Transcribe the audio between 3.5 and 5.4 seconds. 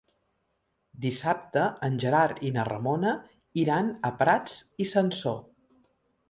iran a Prats i Sansor.